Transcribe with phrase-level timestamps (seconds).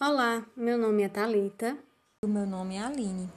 [0.00, 1.76] Olá, meu nome é Talita.
[2.24, 3.28] O meu nome é Aline.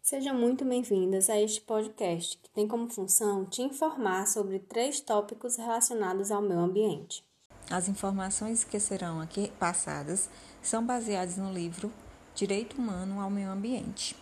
[0.00, 5.56] Sejam muito bem-vindas a este podcast, que tem como função te informar sobre três tópicos
[5.56, 7.24] relacionados ao meio ambiente.
[7.68, 10.30] As informações que serão aqui passadas
[10.62, 11.92] são baseadas no livro
[12.32, 14.14] Direito Humano ao Meio Ambiente.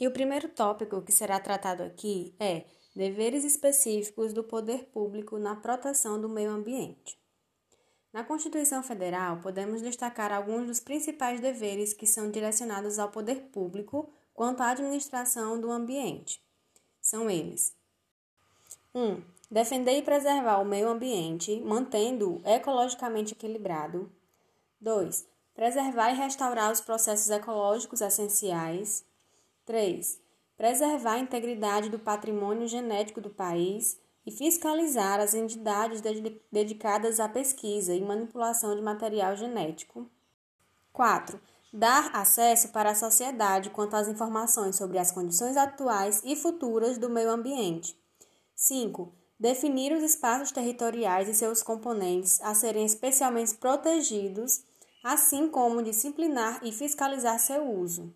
[0.00, 2.64] E o primeiro tópico que será tratado aqui é
[2.96, 7.16] deveres específicos do poder público na proteção do meio ambiente.
[8.14, 14.08] Na Constituição Federal, podemos destacar alguns dos principais deveres que são direcionados ao poder público
[14.32, 16.40] quanto à administração do ambiente.
[17.00, 17.74] São eles:
[18.94, 19.02] 1.
[19.02, 24.08] Um, defender e preservar o meio ambiente, mantendo-o ecologicamente equilibrado.
[24.80, 25.26] 2.
[25.52, 29.04] Preservar e restaurar os processos ecológicos essenciais.
[29.66, 30.20] 3.
[30.56, 36.00] Preservar a integridade do patrimônio genético do país e fiscalizar as entidades
[36.50, 40.10] dedicadas à pesquisa e manipulação de material genético.
[40.92, 41.40] 4.
[41.72, 47.10] Dar acesso para a sociedade quanto às informações sobre as condições atuais e futuras do
[47.10, 47.98] meio ambiente.
[48.54, 49.12] 5.
[49.38, 54.62] Definir os espaços territoriais e seus componentes a serem especialmente protegidos,
[55.02, 58.14] assim como disciplinar e fiscalizar seu uso.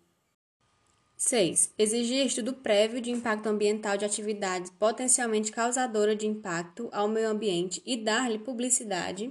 [1.19, 1.73] 6.
[1.77, 7.83] Exigir estudo prévio de impacto ambiental de atividades potencialmente causadoras de impacto ao meio ambiente
[7.85, 9.29] e dar-lhe publicidade.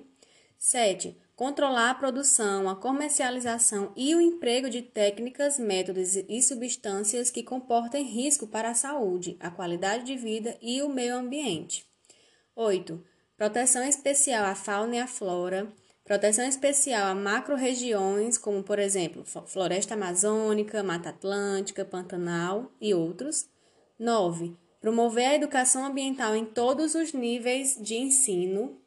[0.59, 1.17] 7.
[1.35, 8.05] Controlar a produção, a comercialização e o emprego de técnicas, métodos e substâncias que comportem
[8.05, 11.87] risco para a saúde, a qualidade de vida e o meio ambiente.
[12.55, 13.03] 8.
[13.35, 15.73] Proteção especial à fauna e à flora
[16.09, 23.47] Proteção especial a macro-regiões, como por exemplo, floresta amazônica, mata atlântica, pantanal e outros.
[23.99, 24.57] 9.
[24.81, 28.81] Promover a educação ambiental em todos os níveis de ensino.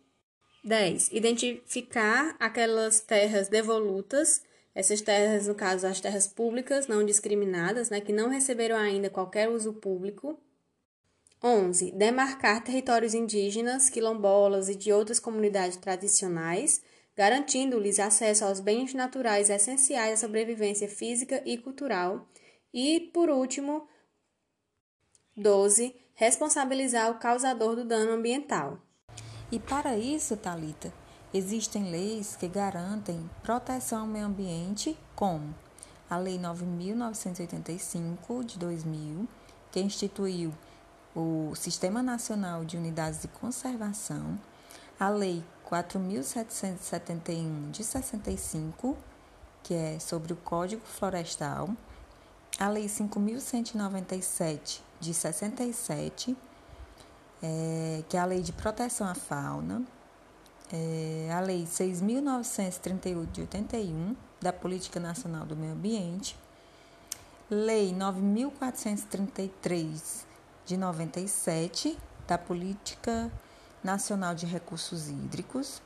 [0.63, 1.11] 10.
[1.11, 4.41] Identificar aquelas terras devolutas,
[4.73, 9.47] essas terras, no caso, as terras públicas não discriminadas, né, que não receberam ainda qualquer
[9.47, 10.39] uso público.
[11.43, 11.91] 11.
[11.91, 16.81] Demarcar territórios indígenas, quilombolas e de outras comunidades tradicionais
[17.21, 22.27] garantindo-lhes acesso aos bens naturais essenciais à sobrevivência física e cultural.
[22.73, 23.87] E, por último,
[25.37, 25.95] 12.
[26.15, 28.79] Responsabilizar o causador do dano ambiental.
[29.51, 30.91] E para isso, Talita,
[31.31, 35.53] existem leis que garantem proteção ao meio ambiente, como
[36.09, 39.27] a Lei 9.985 de 2000,
[39.71, 40.51] que instituiu
[41.15, 44.39] o Sistema Nacional de Unidades de Conservação,
[44.99, 48.95] a Lei 4.771 de 65,
[49.63, 51.69] que é sobre o Código Florestal,
[52.59, 56.35] a Lei 5.197 de 67,
[57.41, 59.81] é, que é a Lei de Proteção à Fauna,
[60.73, 66.37] é, a Lei 6.938 de 81, da Política Nacional do Meio Ambiente,
[67.49, 70.25] Lei 9.433
[70.65, 73.31] de 97, da Política
[74.35, 75.81] de Recursos Hídricos,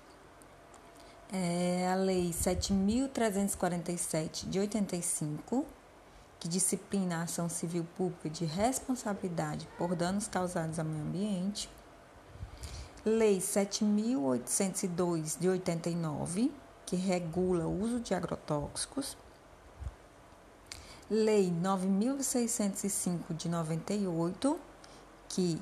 [1.31, 5.65] é a Lei 7.347 de 85,
[6.37, 11.69] que disciplina a ação civil pública de responsabilidade por danos causados ao meio ambiente,
[13.05, 16.51] Lei 7.802 de 89,
[16.85, 19.15] que regula o uso de agrotóxicos,
[21.09, 24.59] Lei 9.605 de 98,
[25.29, 25.57] que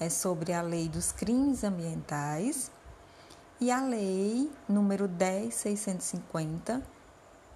[0.00, 2.72] é sobre a Lei dos Crimes Ambientais
[3.60, 6.82] e a Lei número 10650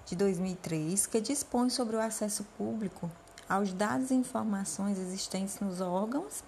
[0.04, 3.10] de 2003, que dispõe sobre o acesso público
[3.48, 6.44] aos dados e informações existentes nos órgãos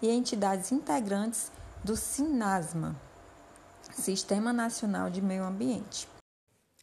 [0.00, 1.50] e entidades integrantes
[1.82, 2.94] do SINASMA,
[3.92, 6.06] Sistema Nacional de Meio Ambiente.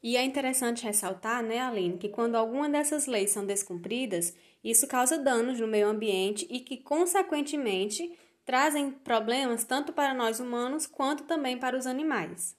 [0.04, 4.34] E é interessante ressaltar, né, Aline, que quando alguma dessas leis são descumpridas,
[4.64, 8.16] isso causa danos no meio ambiente e que, consequentemente,
[8.48, 12.56] trazem problemas tanto para nós humanos quanto também para os animais.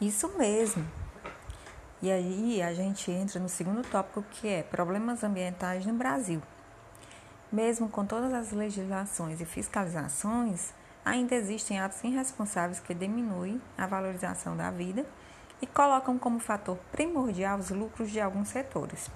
[0.00, 0.82] Isso mesmo.
[2.00, 6.42] E aí a gente entra no segundo tópico que é problemas ambientais no Brasil.
[7.52, 10.72] Mesmo com todas as legislações e fiscalizações,
[11.04, 15.04] ainda existem atos irresponsáveis que diminuem a valorização da vida
[15.60, 19.10] e colocam como fator primordial os lucros de alguns setores.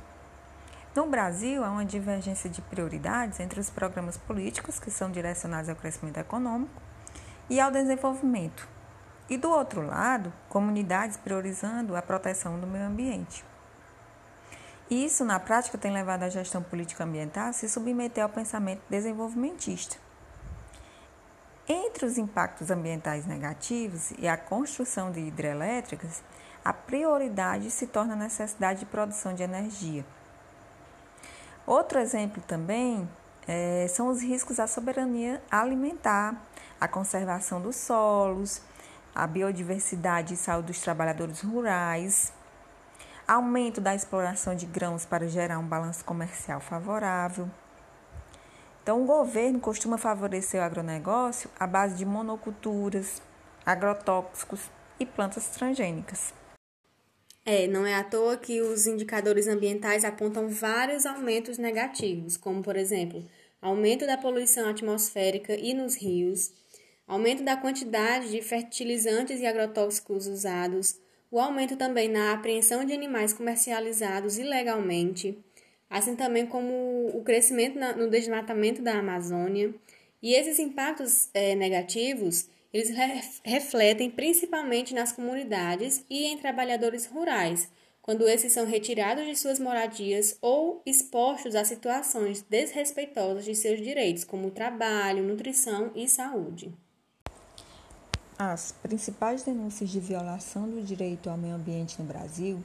[0.97, 5.77] No Brasil, há uma divergência de prioridades entre os programas políticos, que são direcionados ao
[5.77, 6.81] crescimento econômico,
[7.51, 8.67] e ao desenvolvimento.
[9.29, 13.45] E do outro lado, comunidades priorizando a proteção do meio ambiente.
[14.91, 19.99] Isso, na prática, tem levado a gestão política ambiental a se submeter ao pensamento desenvolvimentista.
[21.69, 26.23] Entre os impactos ambientais negativos e a construção de hidrelétricas,
[26.65, 30.03] a prioridade se torna a necessidade de produção de energia.
[31.67, 33.09] Outro exemplo também
[33.49, 36.41] é, são os riscos à soberania alimentar,
[36.81, 38.63] a conservação dos solos,
[39.13, 42.33] a biodiversidade e saúde dos trabalhadores rurais,
[43.27, 47.51] aumento da exploração de grãos para gerar um balanço comercial favorável.
[48.81, 53.21] Então, o governo costuma favorecer o agronegócio à base de monoculturas,
[53.65, 54.71] agrotóxicos
[55.01, 56.33] e plantas transgênicas.
[57.49, 62.75] É, não é à toa que os indicadores ambientais apontam vários aumentos negativos, como, por
[62.75, 63.25] exemplo,
[63.63, 66.53] aumento da poluição atmosférica e nos rios,
[67.07, 70.99] aumento da quantidade de fertilizantes e agrotóxicos usados,
[71.31, 75.39] o aumento também na apreensão de animais comercializados ilegalmente,
[75.89, 76.73] assim também como
[77.15, 79.73] o crescimento no desmatamento da Amazônia.
[80.21, 82.95] E esses impactos é, negativos eles
[83.43, 87.71] refletem principalmente nas comunidades e em trabalhadores rurais,
[88.03, 94.25] quando esses são retirados de suas moradias ou expostos a situações desrespeitosas de seus direitos,
[94.25, 96.73] como trabalho, nutrição e saúde.
[98.39, 102.63] As principais denúncias de violação do direito ao meio ambiente no Brasil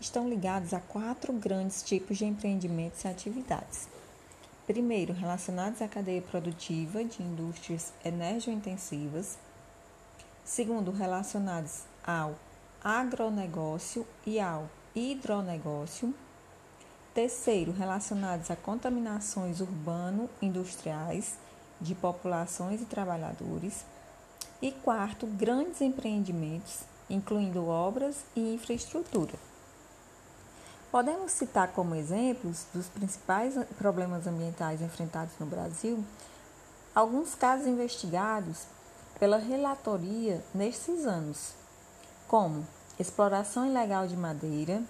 [0.00, 3.86] estão ligadas a quatro grandes tipos de empreendimentos e atividades.
[4.66, 9.36] Primeiro, relacionados à cadeia produtiva de indústrias energointensivas.
[10.44, 12.36] Segundo, relacionados ao
[12.82, 16.14] agronegócio e ao hidronegócio.
[17.12, 21.36] Terceiro, relacionados a contaminações urbano-industriais
[21.80, 23.84] de populações e trabalhadores.
[24.62, 29.34] E quarto, grandes empreendimentos, incluindo obras e infraestrutura.
[30.92, 36.04] Podemos citar como exemplos dos principais problemas ambientais enfrentados no Brasil
[36.94, 38.66] alguns casos investigados
[39.18, 41.54] pela relatoria nesses anos,
[42.28, 42.66] como
[43.00, 44.82] exploração ilegal de madeira,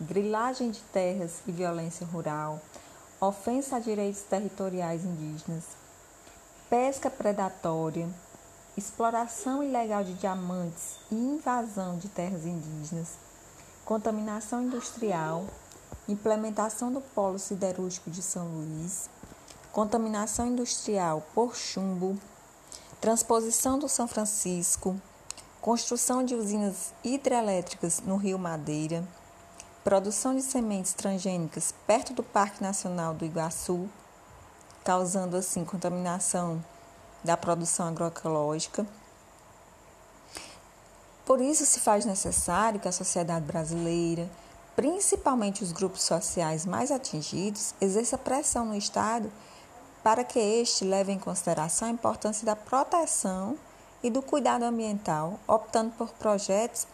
[0.00, 2.58] grilagem de terras e violência rural,
[3.20, 5.64] ofensa a direitos territoriais indígenas,
[6.70, 8.08] pesca predatória,
[8.78, 13.27] exploração ilegal de diamantes e invasão de terras indígenas
[13.88, 15.46] contaminação industrial,
[16.06, 19.08] implementação do polo siderúrgico de São Luís,
[19.72, 22.14] contaminação industrial por chumbo,
[23.00, 25.00] transposição do São Francisco,
[25.62, 29.08] construção de usinas hidrelétricas no Rio Madeira,
[29.82, 33.88] produção de sementes transgênicas perto do Parque Nacional do Iguaçu,
[34.84, 36.62] causando assim contaminação
[37.24, 38.86] da produção agroecológica
[41.28, 44.26] por isso, se faz necessário que a sociedade brasileira,
[44.74, 49.30] principalmente os grupos sociais mais atingidos, exerça pressão no Estado
[50.02, 53.58] para que este leve em consideração a importância da proteção
[54.02, 56.86] e do cuidado ambiental, optando por projetos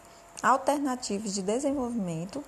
[0.43, 2.43] alternativos de desenvolvimento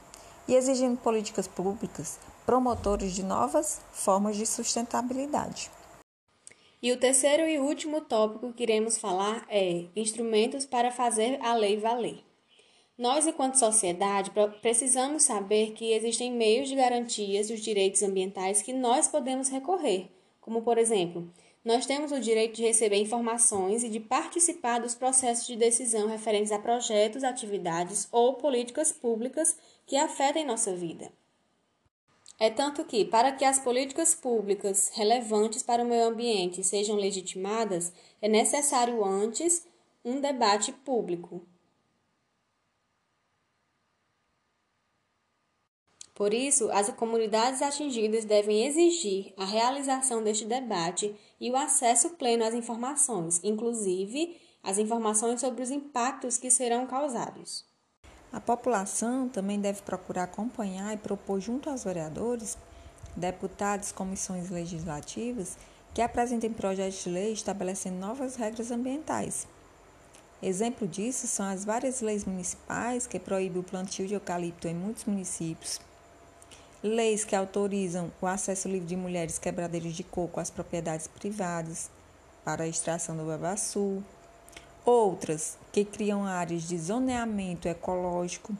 [0.45, 5.71] e exigindo políticas públicas promotores de novas formas de sustentabilidade.
[6.81, 11.77] E o terceiro e último tópico que iremos falar é instrumentos para fazer a lei
[11.77, 12.23] valer.
[12.95, 14.31] Nós, enquanto sociedade,
[14.61, 20.09] precisamos saber que existem meios de garantias dos direitos ambientais que nós podemos recorrer,
[20.39, 21.31] como, por exemplo,
[21.65, 26.51] nós temos o direito de receber informações e de participar dos processos de decisão referentes
[26.51, 31.11] a projetos, atividades ou políticas públicas que afetem nossa vida.
[32.39, 37.91] É tanto que, para que as políticas públicas relevantes para o meio ambiente sejam legitimadas,
[38.21, 39.65] é necessário antes
[40.05, 41.41] um debate público.
[46.13, 52.43] Por isso, as comunidades atingidas devem exigir a realização deste debate e o acesso pleno
[52.43, 57.65] às informações, inclusive as informações sobre os impactos que serão causados.
[58.31, 62.57] A população também deve procurar acompanhar e propor junto aos vereadores,
[63.15, 65.57] deputados, comissões legislativas
[65.93, 69.47] que apresentem projetos de lei estabelecendo novas regras ambientais.
[70.43, 75.05] Exemplo disso são as várias leis municipais que proíbem o plantio de eucalipto em muitos
[75.05, 75.81] municípios,
[76.83, 81.89] leis que autorizam o acesso livre de mulheres quebradeiras de coco às propriedades privadas
[82.45, 84.03] para a extração do babaçu,
[84.89, 88.55] Outras que criam áreas de zoneamento ecológico,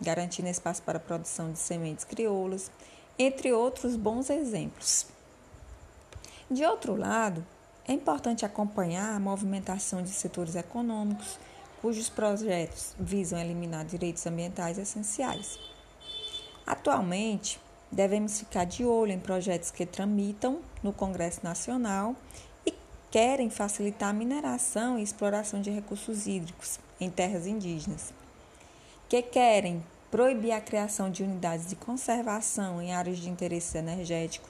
[0.00, 2.70] garantindo espaço para a produção de sementes crioulas,
[3.18, 5.06] entre outros bons exemplos.
[6.50, 7.46] De outro lado,
[7.86, 11.38] é importante acompanhar a movimentação de setores econômicos
[11.82, 15.58] cujos projetos visam eliminar direitos ambientais essenciais.
[16.66, 17.60] Atualmente,
[17.92, 22.16] devemos ficar de olho em projetos que tramitam no Congresso Nacional
[23.16, 28.12] querem facilitar a mineração e exploração de recursos hídricos em terras indígenas.
[29.08, 34.46] que querem proibir a criação de unidades de conservação em áreas de interesse energético,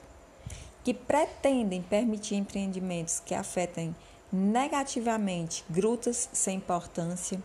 [0.83, 3.95] que pretendem permitir empreendimentos que afetem
[4.29, 7.41] negativamente grutas sem importância,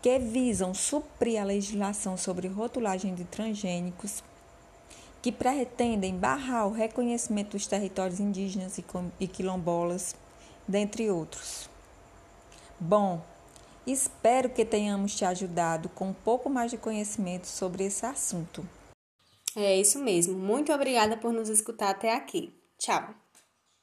[0.00, 4.22] que visam suprir a legislação sobre rotulagem de transgênicos,
[5.20, 8.78] que pretendem barrar o reconhecimento dos territórios indígenas
[9.18, 10.14] e quilombolas,
[10.68, 11.68] dentre outros.
[12.78, 13.24] Bom,
[13.86, 18.68] espero que tenhamos te ajudado com um pouco mais de conhecimento sobre esse assunto.
[19.56, 20.38] É isso mesmo.
[20.38, 22.52] Muito obrigada por nos escutar até aqui.
[22.78, 23.27] Tchau!